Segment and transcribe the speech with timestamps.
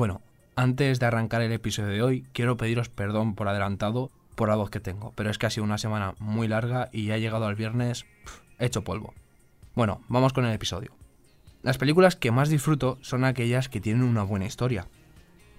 [0.00, 0.22] Bueno,
[0.56, 4.70] antes de arrancar el episodio de hoy, quiero pediros perdón por adelantado por la voz
[4.70, 7.46] que tengo, pero es que ha sido una semana muy larga y ya he llegado
[7.46, 8.06] al viernes
[8.58, 9.12] hecho polvo.
[9.74, 10.92] Bueno, vamos con el episodio.
[11.62, 14.86] Las películas que más disfruto son aquellas que tienen una buena historia.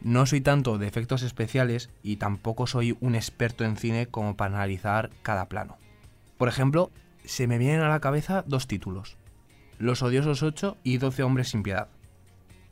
[0.02, 4.56] No soy tanto de efectos especiales y tampoco soy un experto en cine como para
[4.56, 5.78] analizar cada plano.
[6.40, 6.90] Por ejemplo,
[7.26, 9.18] se me vienen a la cabeza dos títulos.
[9.82, 11.88] Los odiosos 8 y 12 hombres sin piedad.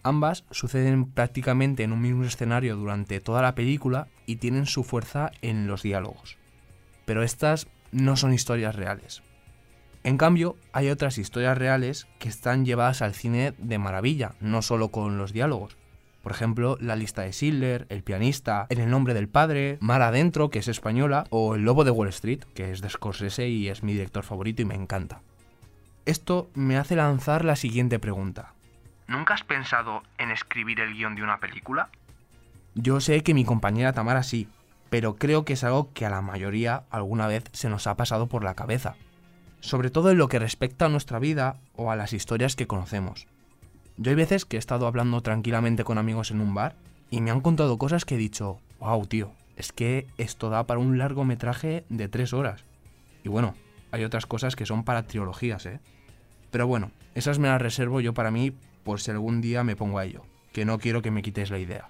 [0.03, 5.31] Ambas suceden prácticamente en un mismo escenario durante toda la película y tienen su fuerza
[5.41, 6.37] en los diálogos.
[7.05, 9.23] Pero estas no son historias reales.
[10.03, 14.89] En cambio, hay otras historias reales que están llevadas al cine de maravilla, no solo
[14.89, 15.77] con los diálogos.
[16.21, 20.51] Por ejemplo, La lista de Schindler, El pianista, En el nombre del padre, Mar adentro,
[20.51, 23.81] que es española, o El lobo de Wall Street, que es de Scorsese y es
[23.81, 25.23] mi director favorito y me encanta.
[26.09, 28.55] Esto me hace lanzar la siguiente pregunta.
[29.05, 31.91] ¿Nunca has pensado en escribir el guion de una película?
[32.73, 34.47] Yo sé que mi compañera Tamara sí,
[34.89, 38.25] pero creo que es algo que a la mayoría alguna vez se nos ha pasado
[38.25, 38.95] por la cabeza,
[39.59, 43.27] sobre todo en lo que respecta a nuestra vida o a las historias que conocemos.
[43.97, 46.75] Yo hay veces que he estado hablando tranquilamente con amigos en un bar
[47.11, 50.79] y me han contado cosas que he dicho, wow, tío, es que esto da para
[50.79, 52.65] un largometraje de tres horas.
[53.23, 53.53] Y bueno,
[53.91, 55.79] hay otras cosas que son para trilogías, ¿eh?
[56.51, 59.99] Pero bueno, esas me las reservo yo para mí por si algún día me pongo
[59.99, 61.89] a ello, que no quiero que me quitéis la idea.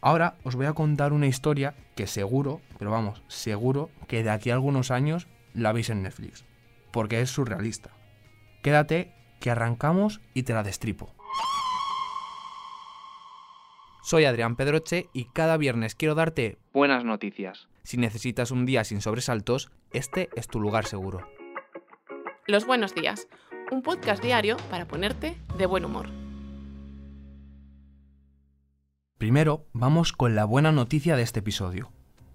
[0.00, 4.50] Ahora os voy a contar una historia que seguro, pero vamos, seguro que de aquí
[4.50, 6.44] a algunos años la veis en Netflix,
[6.92, 7.90] porque es surrealista.
[8.62, 11.14] Quédate, que arrancamos y te la destripo.
[14.02, 17.68] Soy Adrián Pedroche y cada viernes quiero darte buenas noticias.
[17.82, 21.28] Si necesitas un día sin sobresaltos, este es tu lugar seguro.
[22.46, 23.28] Los buenos días,
[23.70, 26.08] un podcast diario para ponerte de buen humor.
[29.18, 31.90] Primero, vamos con la buena noticia de este episodio.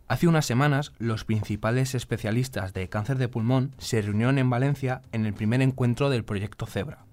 [0.08, 5.26] Hace unas semanas, los principales especialistas de cáncer de pulmón se reunieron en Valencia en
[5.26, 7.06] el primer encuentro del proyecto Zebra.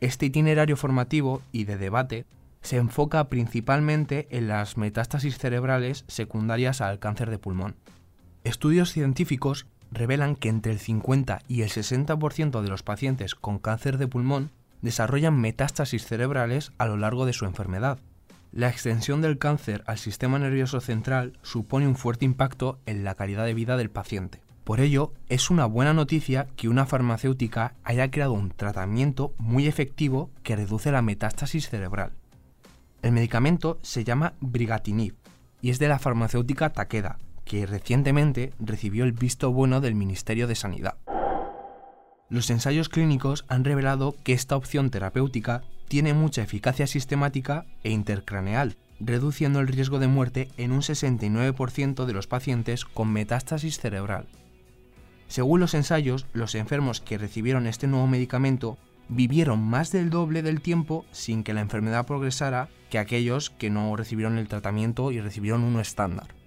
[0.00, 2.26] Este itinerario formativo y de debate
[2.62, 7.76] se enfoca principalmente en las metástasis cerebrales secundarias al cáncer de pulmón.
[8.44, 13.98] Estudios científicos revelan que entre el 50 y el 60% de los pacientes con cáncer
[13.98, 14.50] de pulmón
[14.82, 17.98] desarrollan metástasis cerebrales a lo largo de su enfermedad.
[18.52, 23.44] La extensión del cáncer al sistema nervioso central supone un fuerte impacto en la calidad
[23.44, 24.40] de vida del paciente.
[24.64, 30.30] Por ello, es una buena noticia que una farmacéutica haya creado un tratamiento muy efectivo
[30.42, 32.12] que reduce la metástasis cerebral.
[33.02, 35.14] El medicamento se llama Brigatinib
[35.62, 37.18] y es de la farmacéutica Takeda,
[37.50, 40.94] que recientemente recibió el visto bueno del Ministerio de Sanidad.
[42.28, 48.76] Los ensayos clínicos han revelado que esta opción terapéutica tiene mucha eficacia sistemática e intercraneal,
[49.00, 54.28] reduciendo el riesgo de muerte en un 69% de los pacientes con metástasis cerebral.
[55.26, 58.78] Según los ensayos, los enfermos que recibieron este nuevo medicamento
[59.08, 63.96] vivieron más del doble del tiempo sin que la enfermedad progresara que aquellos que no
[63.96, 66.39] recibieron el tratamiento y recibieron uno estándar.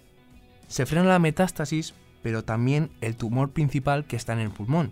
[0.73, 4.91] Se frena la metástasis, pero también el tumor principal que está en el pulmón.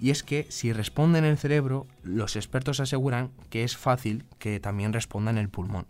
[0.00, 4.58] Y es que si responde en el cerebro, los expertos aseguran que es fácil que
[4.58, 5.86] también responda en el pulmón.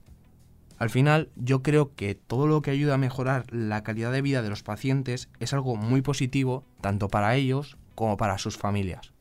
[0.76, 4.43] Al final, yo creo que todo lo que ayuda a mejorar la calidad de vida
[4.43, 9.14] de los pacientes es algo muy positivo tanto para ellos como para sus familias.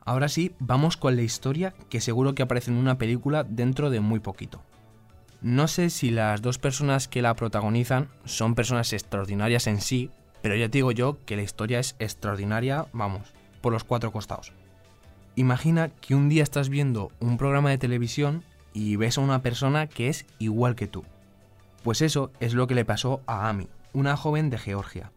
[0.00, 4.00] Ahora sí, vamos con la historia que seguro que aparece en una película dentro de
[4.00, 4.64] muy poquito.
[5.40, 10.10] No sé si las dos personas que la protagonizan son personas extraordinarias en sí,
[10.42, 14.52] pero ya te digo yo que la historia es extraordinaria, vamos, por los cuatro costados.
[15.36, 19.86] Imagina que un día estás viendo un programa de televisión y ves a una persona
[19.86, 21.04] que es igual que tú.
[21.84, 25.12] Pues eso es lo que le pasó a Amy, una joven de Georgia.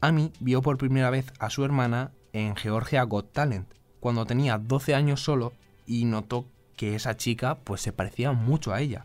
[0.00, 3.68] Amy vio por primera vez a su hermana en Georgia Got Talent,
[4.00, 5.52] cuando tenía 12 años solo
[5.86, 6.46] y notó
[6.76, 9.04] que esa chica pues se parecía mucho a ella.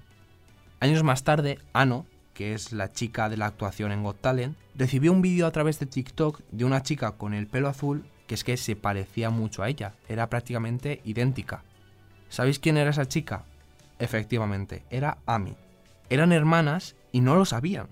[0.82, 5.12] Años más tarde, Ano, que es la chica de la actuación en Got Talent, recibió
[5.12, 8.44] un vídeo a través de TikTok de una chica con el pelo azul que es
[8.44, 11.64] que se parecía mucho a ella, era prácticamente idéntica.
[12.30, 13.44] ¿Sabéis quién era esa chica?
[13.98, 15.56] Efectivamente, era Amy.
[16.10, 17.88] Eran hermanas y no lo sabían.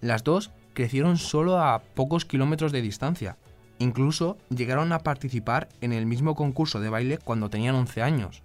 [0.00, 3.38] Las dos crecieron solo a pocos kilómetros de distancia.
[3.78, 8.42] Incluso llegaron a participar en el mismo concurso de baile cuando tenían 11 años.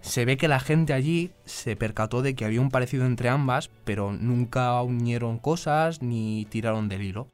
[0.00, 3.70] Se ve que la gente allí se percató de que había un parecido entre ambas,
[3.84, 7.28] pero nunca unieron cosas ni tiraron del hilo.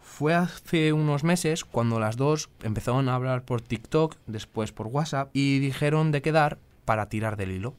[0.00, 5.30] Fue hace unos meses cuando las dos empezaron a hablar por TikTok, después por WhatsApp,
[5.32, 7.74] y dijeron de quedar para tirar del hilo.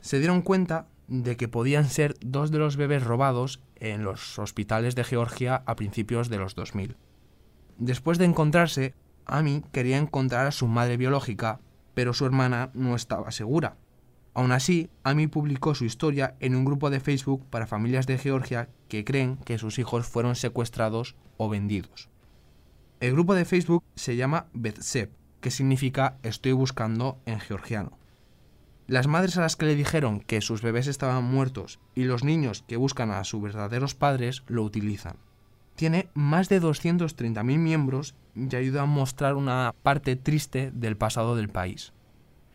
[0.00, 4.94] Se dieron cuenta de que podían ser dos de los bebés robados en los hospitales
[4.94, 6.96] de Georgia a principios de los 2000.
[7.78, 8.94] Después de encontrarse,
[9.26, 11.60] Amy quería encontrar a su madre biológica,
[11.94, 13.76] pero su hermana no estaba segura.
[14.34, 18.68] Aún así, Amy publicó su historia en un grupo de Facebook para familias de Georgia
[18.88, 22.08] que creen que sus hijos fueron secuestrados o vendidos.
[23.00, 27.98] El grupo de Facebook se llama Betsep, que significa estoy buscando en georgiano.
[28.86, 32.64] Las madres a las que le dijeron que sus bebés estaban muertos y los niños
[32.66, 35.16] que buscan a sus verdaderos padres lo utilizan.
[35.76, 41.48] Tiene más de 230.000 miembros y ayuda a mostrar una parte triste del pasado del
[41.48, 41.92] país.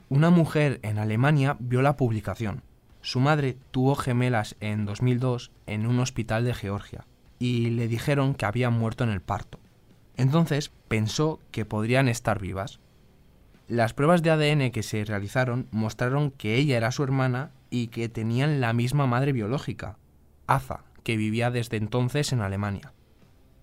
[0.10, 2.64] Una mujer en Alemania vio la publicación.
[3.02, 7.06] Su madre tuvo gemelas en 2002 en un hospital de Georgia
[7.40, 9.60] y le dijeron que habían muerto en el parto.
[10.18, 12.80] Entonces pensó que podrían estar vivas.
[13.68, 18.10] Las pruebas de ADN que se realizaron mostraron que ella era su hermana y que
[18.10, 19.98] tenían la misma madre biológica,
[20.48, 22.94] Aza, que vivía desde entonces en Alemania.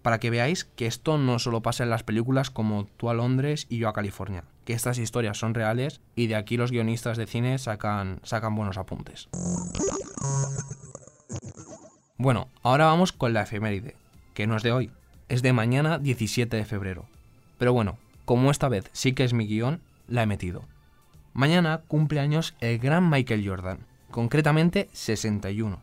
[0.06, 3.66] Para que veáis que esto no solo pasa en las películas como Tú a Londres
[3.68, 7.26] y yo a California, que estas historias son reales y de aquí los guionistas de
[7.26, 8.20] cine sacan,
[8.52, 9.28] buenos apuntes.
[12.18, 13.96] Bueno, ahora vamos con la efeméride,
[14.32, 14.92] que no es de hoy,
[15.28, 17.06] es de mañana 17 de febrero.
[17.58, 20.62] Pero bueno, como esta vez sí que es mi guion, la he metido.
[21.32, 23.80] Mañana cumple años el gran Michael Jordan,
[24.12, 25.80] concretamente 61.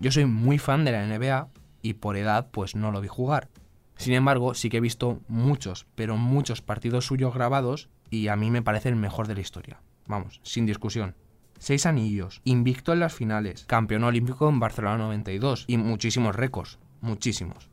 [0.00, 1.48] Yo soy muy fan de la NBA
[1.82, 3.48] y por edad pues no lo vi jugar.
[3.96, 8.50] Sin embargo, sí que he visto muchos, pero muchos partidos suyos grabados y a mí
[8.50, 9.80] me parece el mejor de la historia.
[10.06, 11.14] Vamos, sin discusión.
[11.58, 17.68] Seis anillos, invicto en las finales, campeón olímpico en Barcelona 92 y muchísimos récords, muchísimos.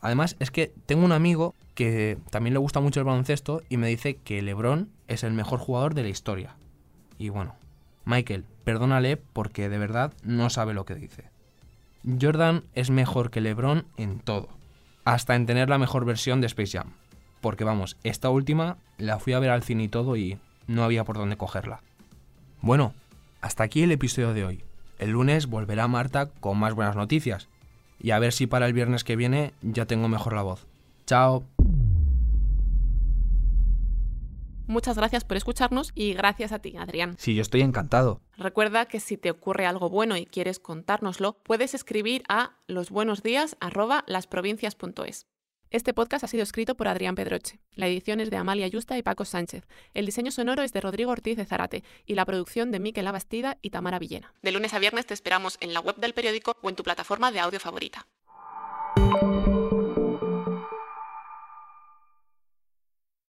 [0.00, 3.88] Además, es que tengo un amigo que también le gusta mucho el baloncesto y me
[3.88, 6.56] dice que LeBron es el mejor jugador de la historia.
[7.16, 7.54] Y bueno,
[8.04, 11.30] Michael, perdónale porque de verdad no sabe lo que dice.
[12.20, 14.48] Jordan es mejor que LeBron en todo,
[15.04, 16.92] hasta en tener la mejor versión de Space Jam.
[17.40, 21.04] Porque vamos, esta última la fui a ver al cine y todo y no había
[21.04, 21.82] por dónde cogerla.
[22.60, 22.94] Bueno,
[23.40, 24.64] hasta aquí el episodio de hoy.
[24.98, 27.48] El lunes volverá Marta con más buenas noticias.
[28.00, 30.66] Y a ver si para el viernes que viene ya tengo mejor la voz.
[31.06, 31.44] Chao.
[34.66, 37.16] Muchas gracias por escucharnos y gracias a ti, Adrián.
[37.18, 38.22] Sí, yo estoy encantado.
[38.36, 45.26] Recuerda que si te ocurre algo bueno y quieres contárnoslo, puedes escribir a losbuenosdías@lasprovincias.es.
[45.70, 47.58] Este podcast ha sido escrito por Adrián Pedroche.
[47.72, 49.66] La edición es de Amalia Yusta y Paco Sánchez.
[49.92, 53.58] El diseño sonoro es de Rodrigo Ortiz de Zarate y la producción de Miquel Abastida
[53.60, 54.32] y Tamara Villena.
[54.40, 57.32] De lunes a viernes te esperamos en la web del periódico o en tu plataforma
[57.32, 58.06] de audio favorita.